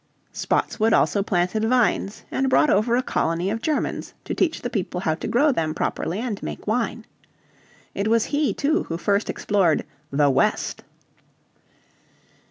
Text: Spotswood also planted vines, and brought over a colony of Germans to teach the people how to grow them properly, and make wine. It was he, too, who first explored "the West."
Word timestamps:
Spotswood 0.33 0.93
also 0.93 1.21
planted 1.21 1.63
vines, 1.63 2.23
and 2.31 2.49
brought 2.49 2.71
over 2.71 2.95
a 2.95 3.03
colony 3.03 3.51
of 3.51 3.61
Germans 3.61 4.15
to 4.25 4.33
teach 4.33 4.63
the 4.63 4.69
people 4.71 5.01
how 5.01 5.13
to 5.13 5.27
grow 5.27 5.51
them 5.51 5.75
properly, 5.75 6.17
and 6.17 6.41
make 6.41 6.65
wine. 6.65 7.05
It 7.93 8.07
was 8.07 8.25
he, 8.33 8.51
too, 8.51 8.85
who 8.85 8.97
first 8.97 9.29
explored 9.29 9.85
"the 10.11 10.31
West." 10.31 10.81